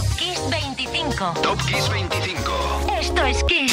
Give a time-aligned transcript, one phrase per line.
[0.00, 1.34] Top Kiss 25.
[1.42, 2.86] Top Kiss 25.
[2.98, 3.72] Esto es Kiss.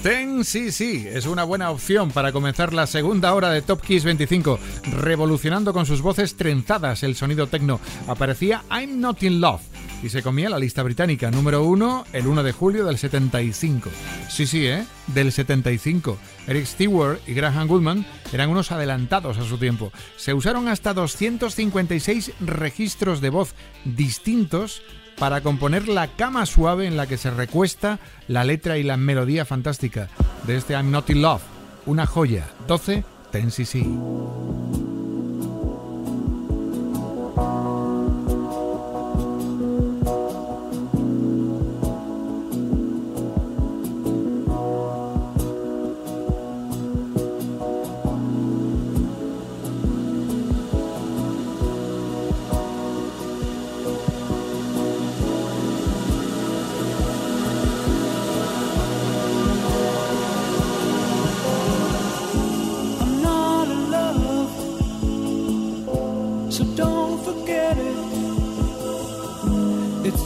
[0.00, 4.04] Ten, sí, sí, es una buena opción para comenzar la segunda hora de Top Kiss
[4.04, 4.60] 25,
[4.92, 7.80] revolucionando con sus voces trenzadas el sonido techno.
[8.06, 9.62] Aparecía I'm Not in Love
[10.04, 13.90] y se comía la lista británica número uno el 1 de julio del 75.
[14.28, 14.84] Sí, sí, ¿eh?
[15.08, 16.16] Del 75.
[16.46, 19.90] Eric Stewart y Graham Goodman eran unos adelantados a su tiempo.
[20.16, 24.80] Se usaron hasta 256 registros de voz distintos
[25.20, 29.44] para componer la cama suave en la que se recuesta la letra y la melodía
[29.44, 30.08] fantástica
[30.46, 31.42] de este I'm Not in Love,
[31.86, 34.59] una joya, 12 Ten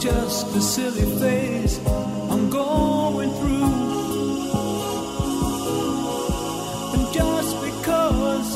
[0.04, 1.80] just a silly phase
[2.28, 3.72] I'm going through.
[6.94, 8.48] And just because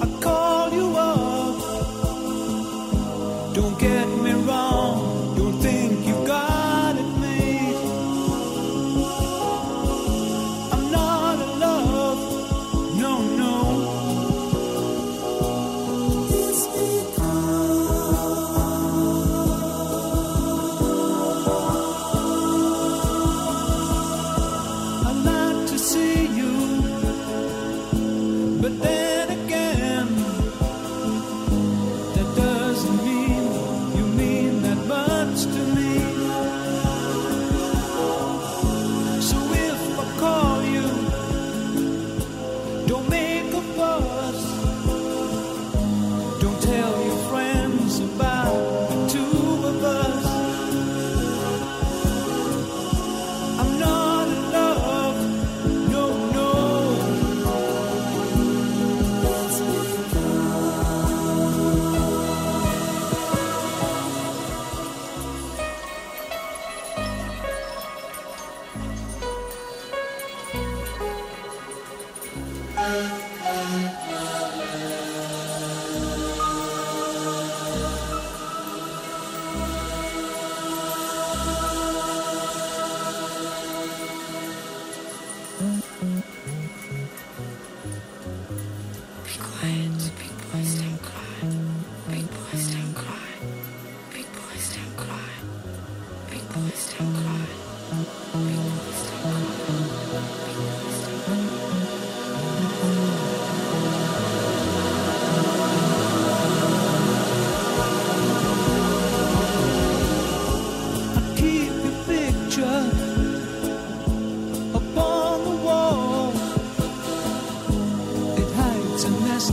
[0.00, 1.56] I call you up,
[3.52, 5.01] don't get me wrong.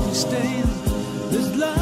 [0.08, 0.14] me
[1.32, 1.79] This life.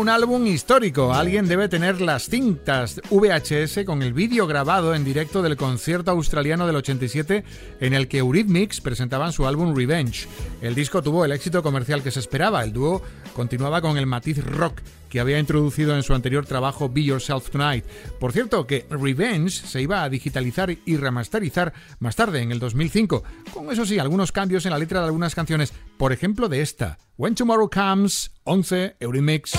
[0.00, 1.12] Un álbum histórico.
[1.12, 6.66] Alguien debe tener las cintas VHS con el vídeo grabado en directo del concierto australiano
[6.66, 7.44] del 87
[7.80, 10.26] en el que Eurythmics presentaban su álbum Revenge.
[10.62, 12.64] El disco tuvo el éxito comercial que se esperaba.
[12.64, 13.02] El dúo
[13.34, 14.80] continuaba con el matiz rock
[15.10, 17.84] que había introducido en su anterior trabajo Be Yourself Tonight.
[18.18, 23.22] Por cierto, que Revenge se iba a digitalizar y remasterizar más tarde, en el 2005,
[23.52, 26.96] con eso sí, algunos cambios en la letra de algunas canciones, por ejemplo de esta,
[27.18, 29.52] When Tomorrow Comes, 11, Eurimix.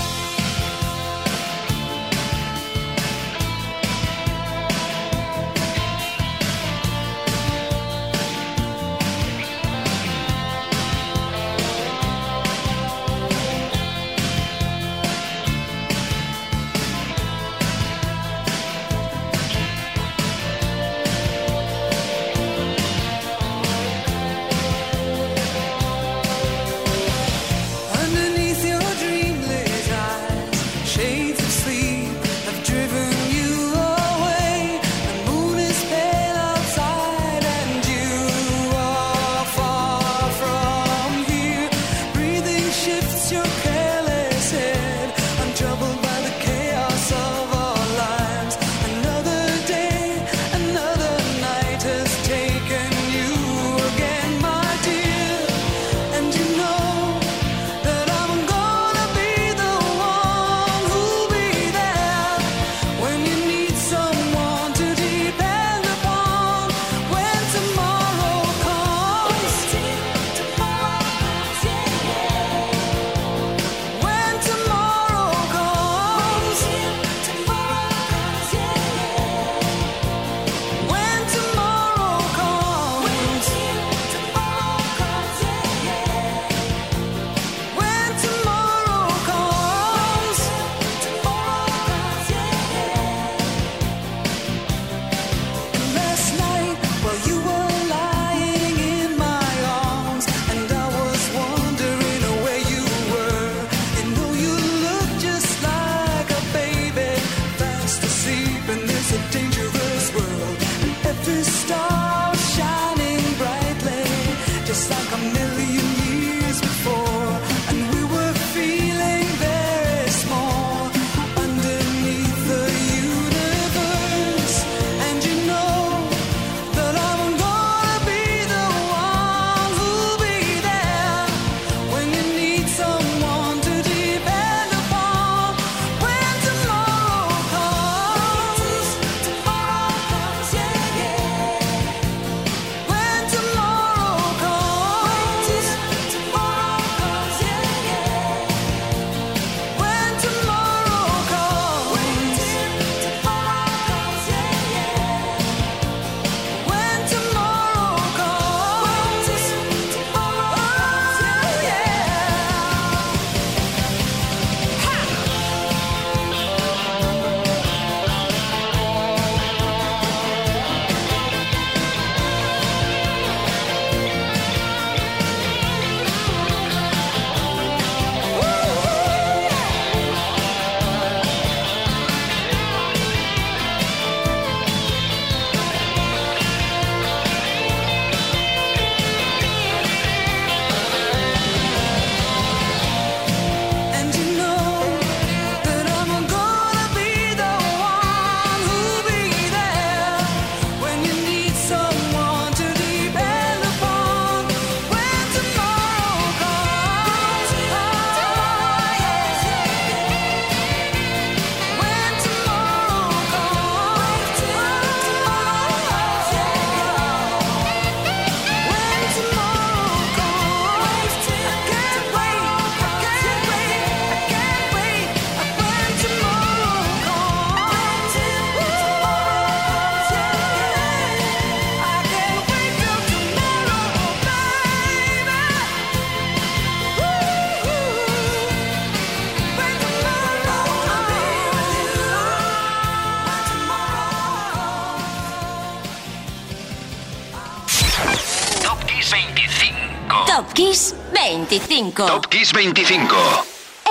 [251.52, 252.06] 25.
[252.06, 253.14] Top Kiss 25.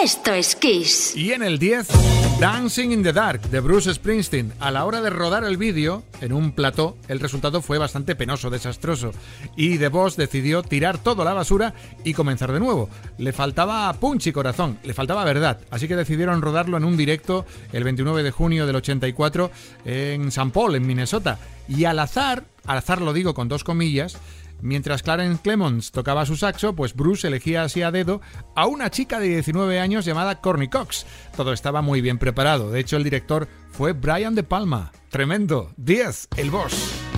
[0.02, 1.14] Esto es Kiss.
[1.14, 1.88] Y en el 10.
[2.40, 4.54] Dancing in the Dark de Bruce Springsteen.
[4.60, 8.48] A la hora de rodar el vídeo en un plató, el resultado fue bastante penoso,
[8.48, 9.12] desastroso.
[9.56, 12.88] Y The Boss decidió tirar todo a la basura y comenzar de nuevo.
[13.18, 15.60] Le faltaba punch y corazón, le faltaba verdad.
[15.70, 19.50] Así que decidieron rodarlo en un directo el 29 de junio del 84
[19.84, 20.50] en St.
[20.50, 21.38] Paul, en Minnesota.
[21.68, 24.16] Y al azar, al azar lo digo con dos comillas,
[24.62, 28.20] Mientras Clarence Clemons tocaba su saxo, pues Bruce elegía así a dedo
[28.54, 31.06] a una chica de 19 años llamada Corny Cox.
[31.36, 32.70] Todo estaba muy bien preparado.
[32.70, 34.92] De hecho, el director fue Brian De Palma.
[35.10, 35.72] Tremendo.
[35.76, 37.09] 10, el boss.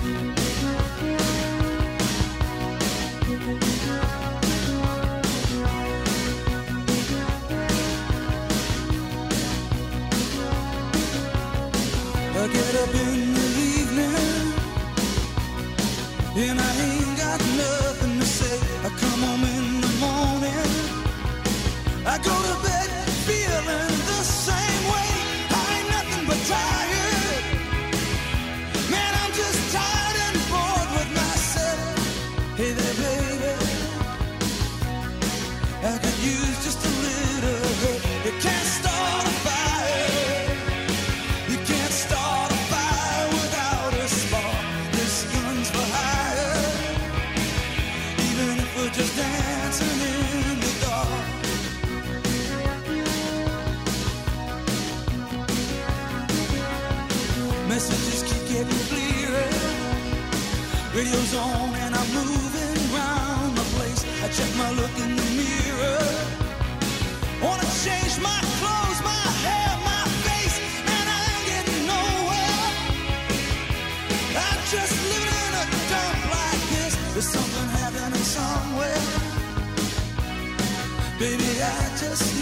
[82.03, 82.32] Just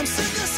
[0.00, 0.49] I'm sick of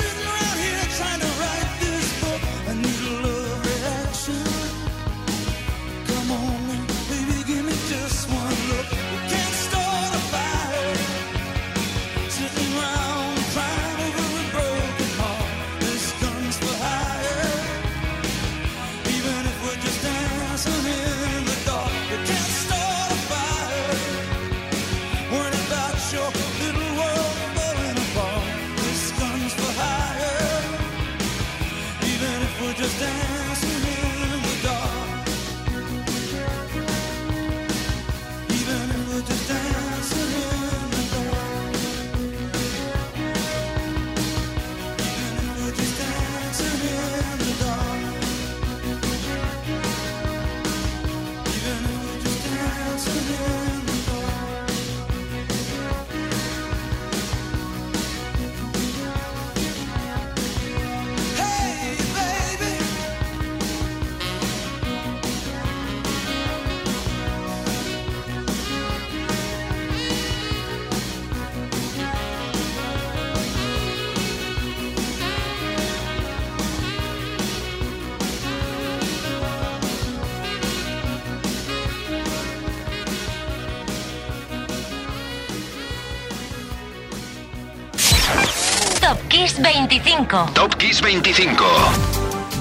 [89.63, 90.51] 25.
[90.55, 91.65] Top Kiss 25.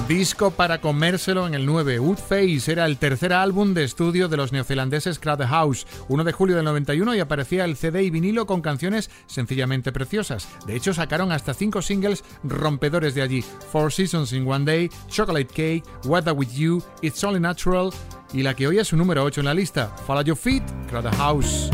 [0.06, 1.98] Disco para comérselo en el 9.
[1.98, 6.56] Woodface era el tercer álbum de estudio de los neozelandeses Crowd House, 1 de julio
[6.56, 10.48] del 91 y aparecía el CD y vinilo con canciones sencillamente preciosas.
[10.66, 15.46] De hecho, sacaron hasta 5 singles rompedores de allí: Four Seasons in One Day, Chocolate
[15.46, 17.90] Cake, Weather With You, It's Only Natural
[18.32, 21.06] y la que hoy es su número 8 en la lista, Follow Your Feet, Crowd
[21.16, 21.70] House.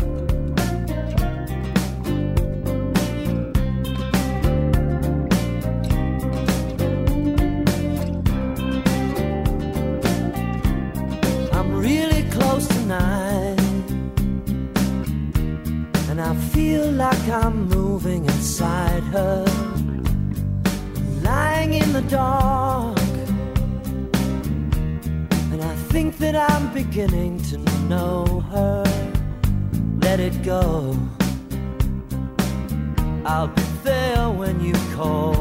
[26.99, 28.83] Beginning to know her.
[30.01, 30.97] Let it go.
[33.25, 35.38] I'll be there when you call.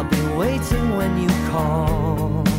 [0.00, 2.49] I'll be waiting when you call.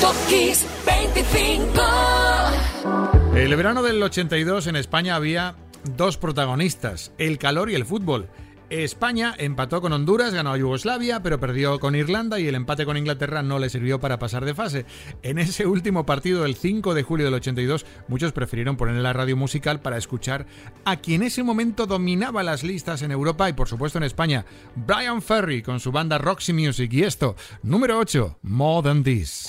[0.00, 1.82] Top Kiss 25.
[3.34, 5.56] El verano del 82 en España había
[5.96, 8.28] dos protagonistas, el calor y el fútbol.
[8.70, 12.96] España empató con Honduras, ganó a Yugoslavia, pero perdió con Irlanda y el empate con
[12.96, 14.86] Inglaterra no le sirvió para pasar de fase.
[15.22, 19.36] En ese último partido del 5 de julio del 82, muchos prefirieron poner la radio
[19.36, 20.46] musical para escuchar
[20.84, 24.44] a quien en ese momento dominaba las listas en Europa y por supuesto en España,
[24.74, 29.46] Brian Ferry con su banda Roxy Music y esto, número 8, More Than This.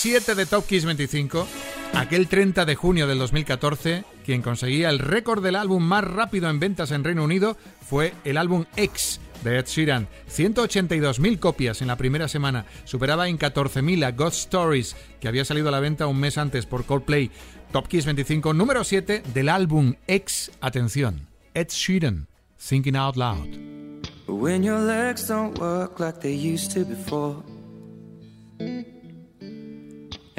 [0.00, 1.46] 7 de Top Kiss 25.
[1.92, 6.58] Aquel 30 de junio del 2014, quien conseguía el récord del álbum más rápido en
[6.58, 10.08] ventas en Reino Unido fue el álbum X de Ed Sheeran.
[10.34, 12.64] 182.000 copias en la primera semana.
[12.84, 16.64] Superaba en 14.000 a Ghost Stories, que había salido a la venta un mes antes
[16.64, 17.30] por Coldplay.
[17.70, 20.50] Top Kiss 25, número 7 del álbum X.
[20.62, 23.48] Atención, Ed Sheeran, Thinking Out Loud.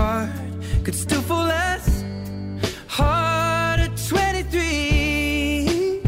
[0.00, 0.30] heart
[0.84, 1.84] could still fall as
[2.98, 6.02] hard at 23.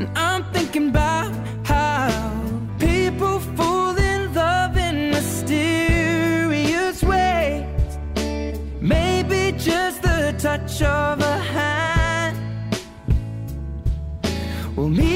[0.00, 1.30] And I'm thinking about
[1.72, 2.08] how
[2.88, 7.90] people fall in love in mysterious ways.
[8.94, 12.36] Maybe just the touch of a hand.
[14.76, 15.15] Well, me,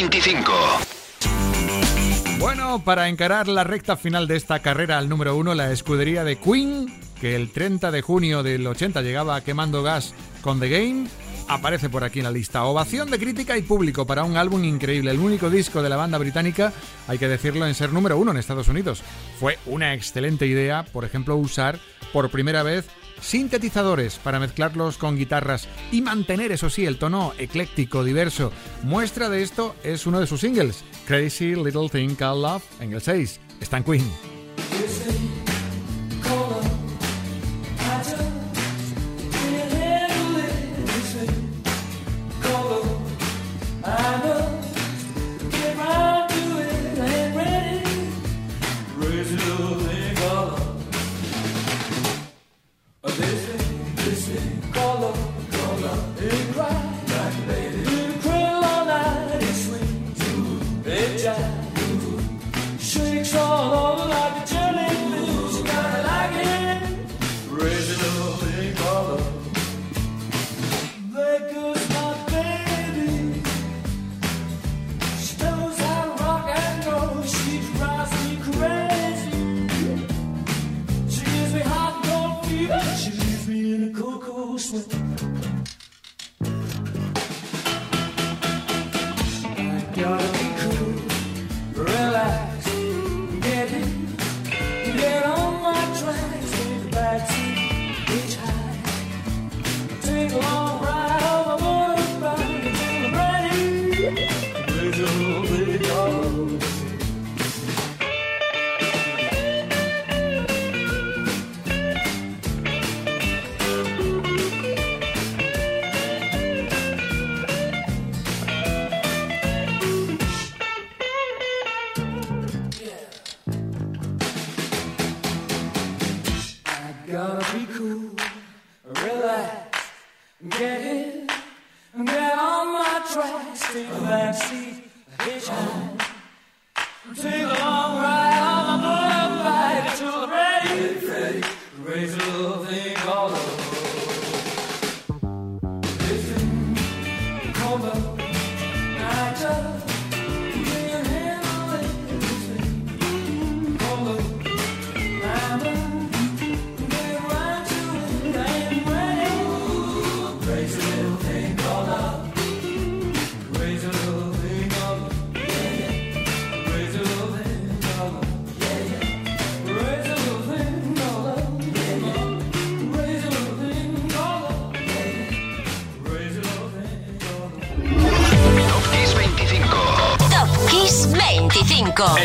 [0.00, 0.52] 25.
[2.38, 6.36] Bueno, para encarar la recta final de esta carrera al número uno, la escudería de
[6.36, 6.86] Queen,
[7.20, 11.08] que el 30 de junio del 80 llegaba quemando gas con The Game,
[11.48, 12.62] aparece por aquí en la lista.
[12.62, 16.16] Ovación de crítica y público para un álbum increíble, el único disco de la banda
[16.16, 16.72] británica,
[17.08, 19.02] hay que decirlo, en ser número uno en Estados Unidos.
[19.40, 21.80] Fue una excelente idea, por ejemplo, usar
[22.12, 22.88] por primera vez
[23.20, 28.52] sintetizadores para mezclarlos con guitarras y mantener, eso sí, el tono ecléctico, diverso.
[28.82, 33.00] Muestra de esto es uno de sus singles, Crazy Little Thing Called Love, en el
[33.00, 33.40] 6.
[33.60, 34.37] Está en Queen.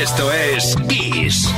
[0.01, 1.53] Esto es Kiss.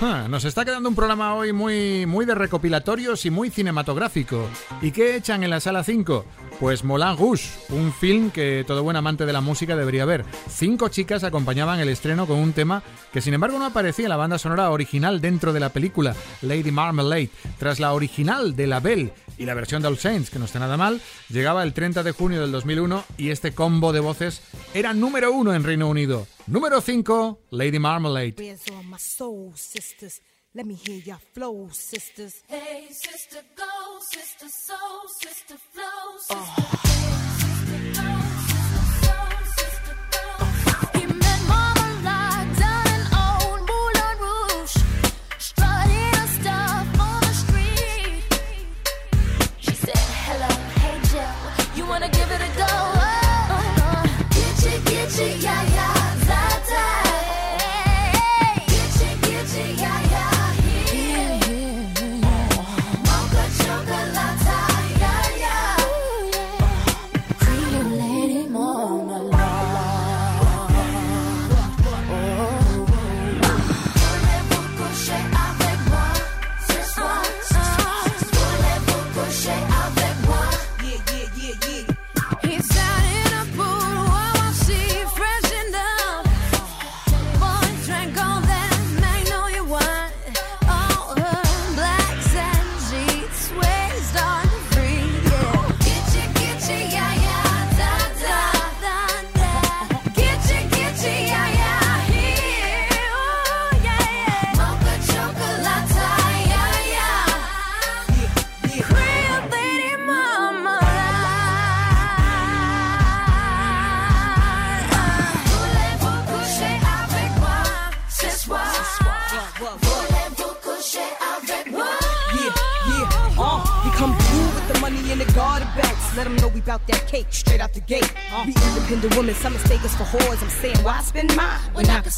[0.00, 4.46] Ah, nos está quedando un programa hoy muy, muy de recopilatorios y muy cinematográfico.
[4.82, 6.24] ¿Y qué echan en la sala 5?
[6.58, 10.24] Pues Moulin Rouge, un film que todo buen amante de la música debería ver.
[10.48, 14.16] Cinco chicas acompañaban el estreno con un tema que sin embargo no aparecía en la
[14.16, 17.30] banda sonora original dentro de la película, Lady Marmalade.
[17.58, 20.58] Tras la original de La Belle y la versión de All Saints, que no está
[20.58, 24.40] nada mal, llegaba el 30 de junio del 2001 y este combo de voces
[24.74, 26.26] era número uno en Reino Unido.
[26.46, 28.32] Número 5, Lady Marmalade.
[28.32, 30.20] Prayers on my soul, sisters.
[30.54, 32.42] Let me hear your flow, sisters.
[32.48, 36.78] Hey, sister, go, sister, soul, sister, flow, sister.
[36.78, 37.25] Sister,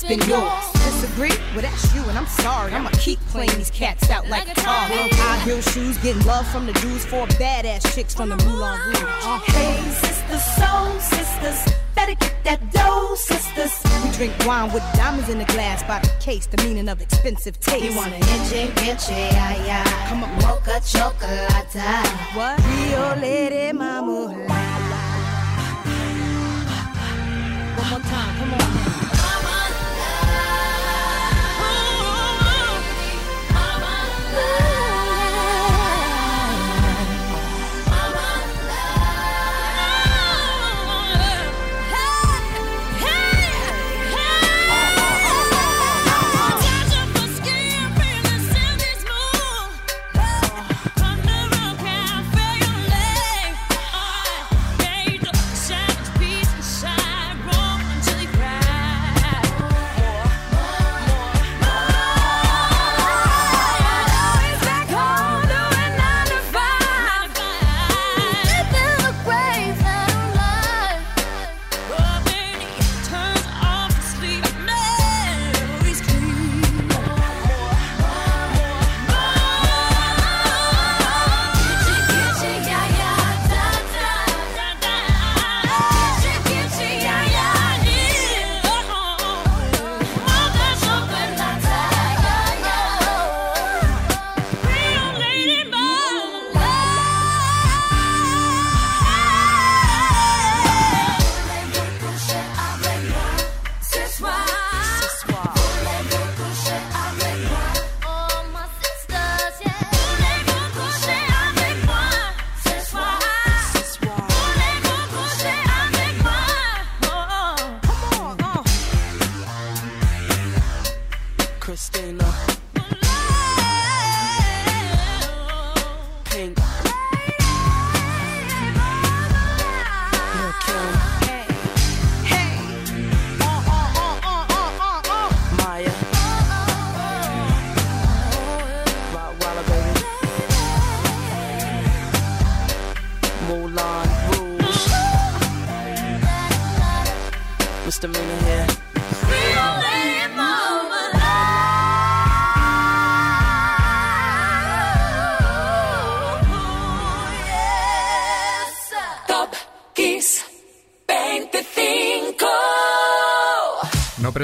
[0.08, 0.72] when yours.
[0.72, 1.36] Disagree?
[1.52, 2.72] Well, that's you, and I'm sorry.
[2.72, 4.88] I'ma keep playing these cats out like a car.
[4.88, 9.02] High heel shoes, getting love from the dudes, four badass chicks from the Moulin Rouge.
[9.02, 13.72] Uh, Hey, sisters, soul sisters, better get that dough, sisters.
[14.04, 17.58] we drink wine with diamonds in the glass by the case, the meaning of expensive
[17.60, 17.84] taste.
[17.84, 20.06] You want an inche, inche, ay, ay.
[20.08, 20.28] Come on.
[20.42, 21.74] Mocha chocolate.
[22.34, 22.58] What?
[22.66, 24.28] Rio Lady Mama.
[27.76, 28.97] One more time, come on.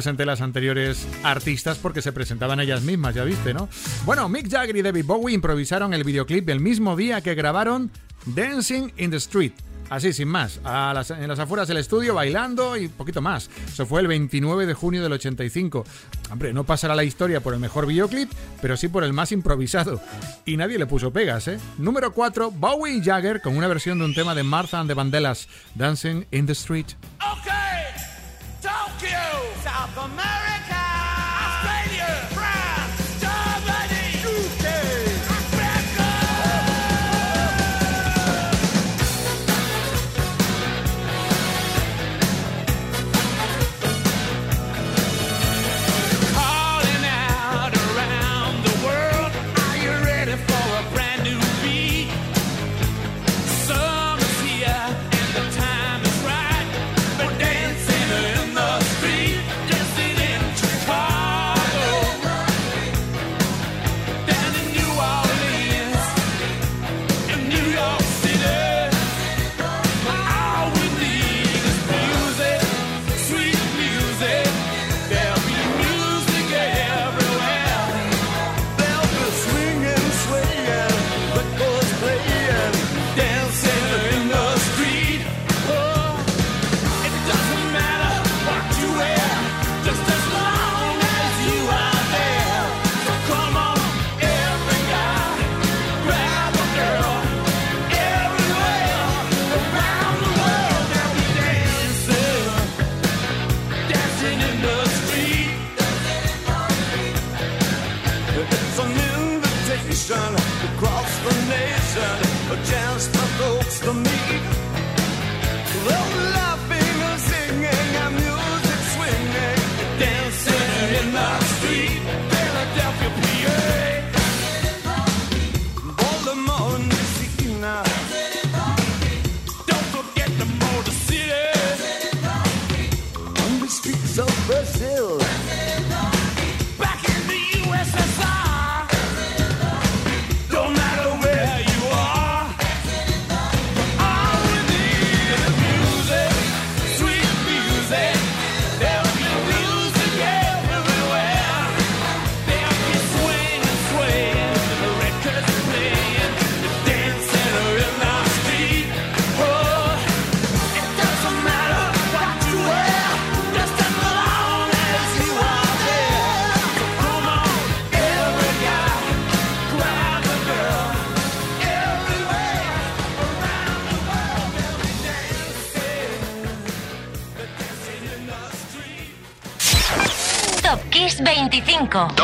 [0.04, 3.70] No presenté las anteriores artistas porque se presentaban ellas mismas, ya viste, ¿no?
[4.04, 7.90] Bueno, Mick Jagger y David Bowie improvisaron el videoclip el mismo día que grabaron
[8.26, 9.52] Dancing in the Street.
[9.88, 13.48] Así, sin más, en las afueras del estudio, bailando y poquito más.
[13.66, 15.86] Eso fue el 29 de junio del 85.
[16.30, 18.30] Hombre, no pasará la historia por el mejor videoclip,
[18.60, 20.02] pero sí por el más improvisado.
[20.44, 21.58] Y nadie le puso pegas, ¿eh?
[21.78, 24.94] Número 4, Bowie y Jagger con una versión de un tema de Martha and the
[24.94, 26.88] Vandellas, Dancing in the Street.
[29.86, 30.43] America.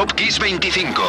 [0.01, 1.03] Top Kiss 25.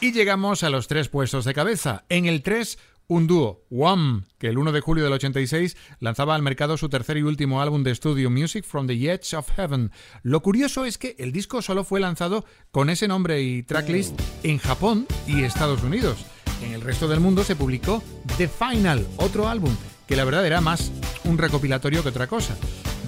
[0.00, 2.06] Y llegamos a los tres puestos de cabeza.
[2.08, 6.42] En el 3, un dúo, Wham, que el 1 de julio del 86 lanzaba al
[6.42, 9.92] mercado su tercer y último álbum de estudio, Music from the Edge of Heaven.
[10.24, 14.58] Lo curioso es que el disco solo fue lanzado con ese nombre y tracklist en
[14.58, 16.18] Japón y Estados Unidos.
[16.64, 18.02] En el resto del mundo se publicó
[18.38, 19.76] The Final, otro álbum,
[20.08, 20.90] que la verdad era más
[21.22, 22.56] un recopilatorio que otra cosa.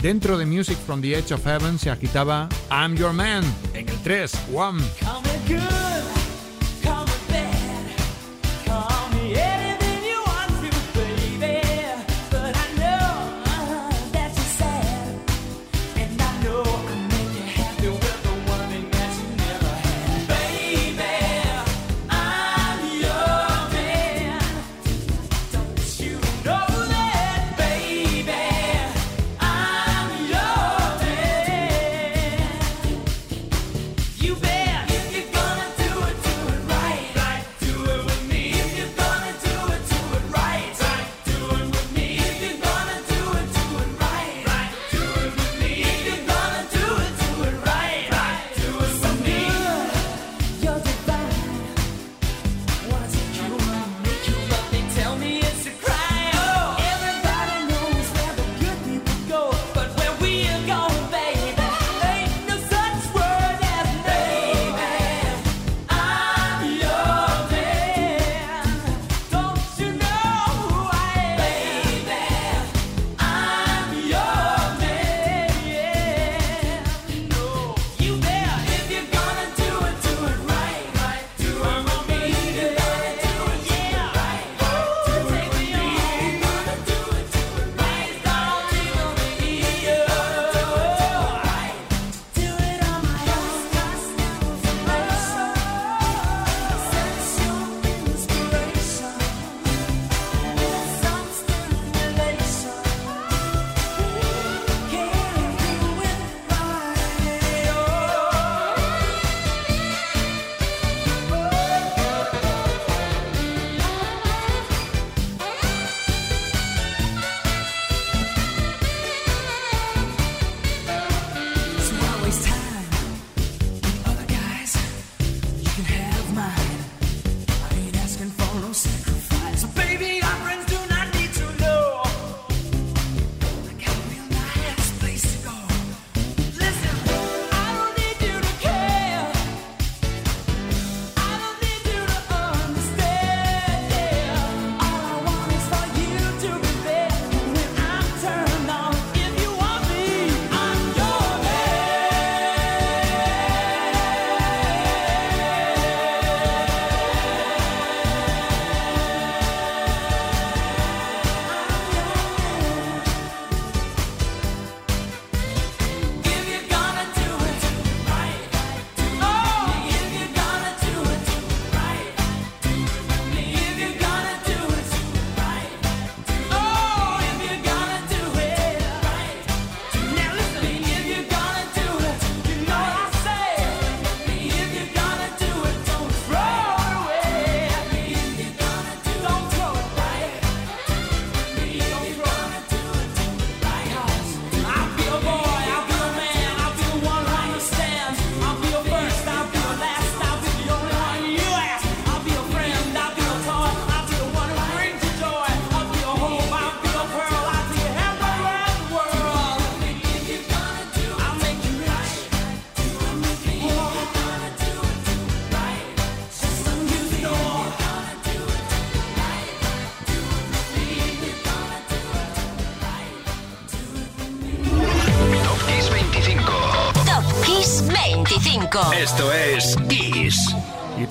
[0.03, 3.97] Dentro de Music from the Edge of Heaven se agitaba I'm Your Man en el
[4.03, 6.22] 3, 1.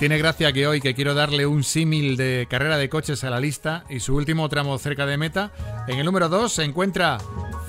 [0.02, 3.38] tiene gracia que hoy que quiero darle un símil de carrera de coches a la
[3.38, 5.52] lista y su último tramo cerca de meta.
[5.86, 7.18] En el número 2 se encuentra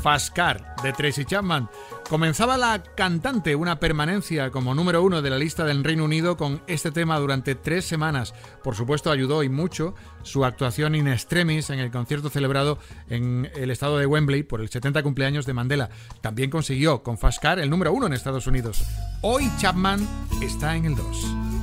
[0.02, 1.70] Fast Car de Tracy Chapman.
[2.10, 6.64] Comenzaba la cantante una permanencia como número uno de la lista del Reino Unido con
[6.66, 8.34] este tema durante tres semanas.
[8.64, 12.80] Por supuesto ayudó y mucho su actuación in extremis en el concierto celebrado
[13.12, 15.92] en el estado de Wembley por el 70 cumpleaños de Mandela.
[16.22, 18.84] También consiguió con Fascar el número uno en Estados Unidos.
[19.22, 20.00] Hoy Chapman
[20.42, 21.63] está en el 2.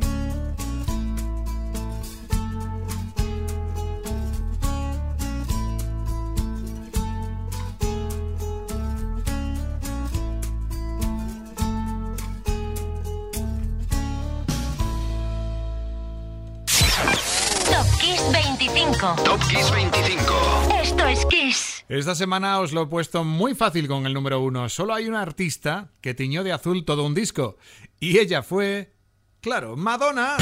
[22.01, 24.67] Esta semana os lo he puesto muy fácil con el número uno.
[24.69, 27.57] Solo hay una artista que tiñó de azul todo un disco.
[27.99, 28.95] Y ella fue,
[29.39, 30.37] claro, Madonna.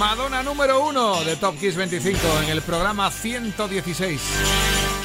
[0.00, 4.20] Madonna número uno de Top Kiss 25 en el programa 116.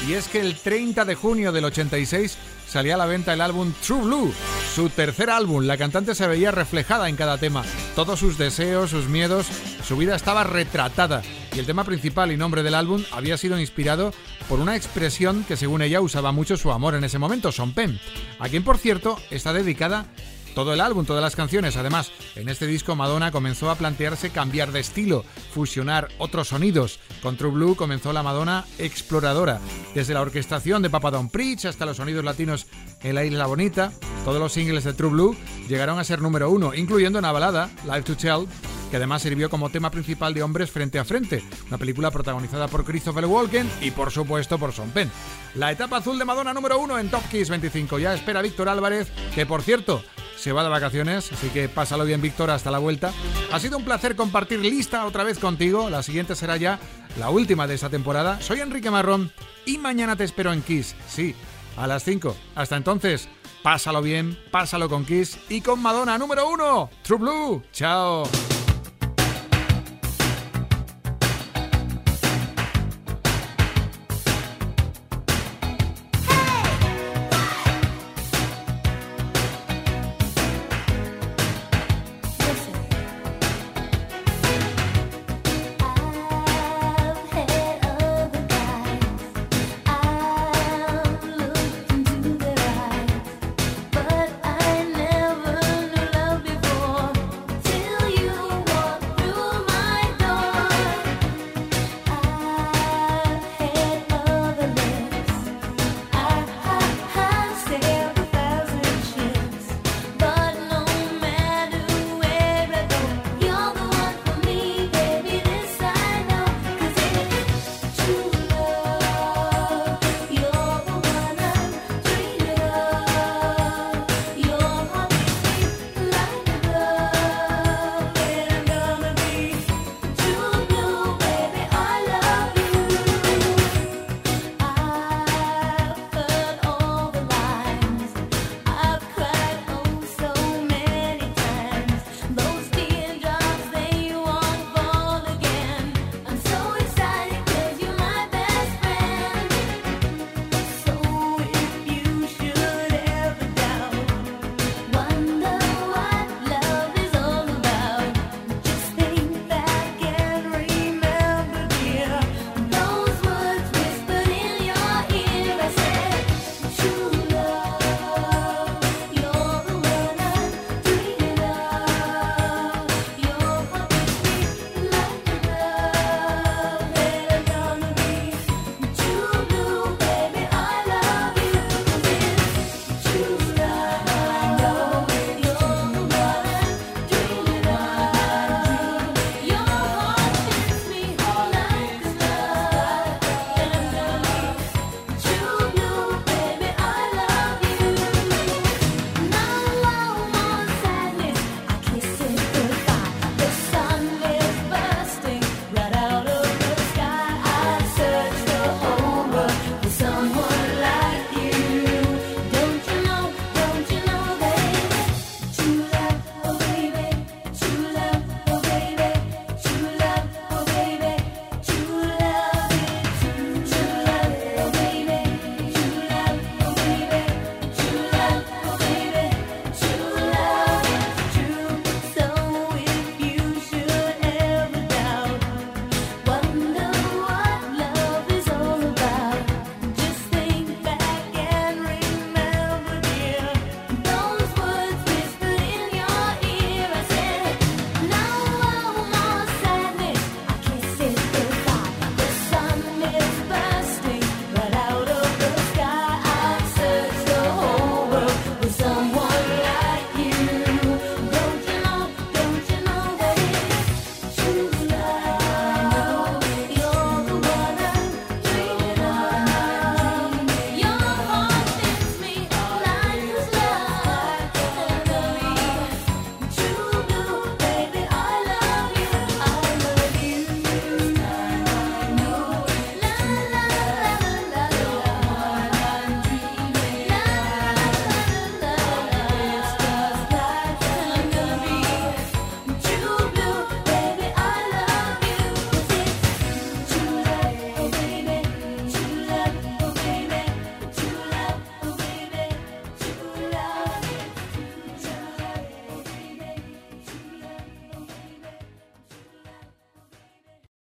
[0.08, 2.36] Y es que el 30 de junio del 86
[2.66, 4.34] salía a la venta el álbum True Blue,
[4.74, 5.66] su tercer álbum.
[5.66, 7.62] La cantante se veía reflejada en cada tema.
[7.94, 9.46] Todos sus deseos, sus miedos,
[9.84, 11.22] su vida estaba retratada.
[11.52, 14.12] Y el tema principal y nombre del álbum había sido inspirado
[14.48, 17.98] por una expresión que según ella usaba mucho su amor en ese momento, Son Pen,
[18.38, 20.06] a quien por cierto está dedicada
[20.54, 21.76] todo el álbum, todas las canciones.
[21.76, 27.00] Además, en este disco Madonna comenzó a plantearse cambiar de estilo, fusionar otros sonidos.
[27.22, 29.60] Con True Blue comenzó la Madonna exploradora,
[29.94, 32.66] desde la orquestación de Papa Don Preach hasta los sonidos latinos
[33.02, 33.92] en la Isla Bonita.
[34.24, 35.36] Todos los singles de True Blue
[35.68, 38.46] llegaron a ser número uno, incluyendo una balada, Live to Tell,
[38.90, 42.84] que además sirvió como tema principal de Hombres Frente a Frente, una película protagonizada por
[42.84, 45.10] Christopher Walken y por supuesto por Sean Penn.
[45.54, 47.98] La etapa azul de Madonna número uno en Top Kiss 25.
[47.98, 50.02] Ya espera Víctor Álvarez, que por cierto
[50.36, 53.12] se va de vacaciones, así que pásalo bien Víctor hasta la vuelta.
[53.52, 56.80] Ha sido un placer compartir lista otra vez contigo, la siguiente será ya
[57.18, 58.40] la última de esta temporada.
[58.40, 59.30] Soy Enrique Marrón
[59.66, 61.34] y mañana te espero en Kiss, sí,
[61.76, 62.34] a las 5.
[62.54, 63.28] Hasta entonces,
[63.62, 67.62] pásalo bien, pásalo con Kiss y con Madonna número uno, True Blue.
[67.72, 68.49] Chao.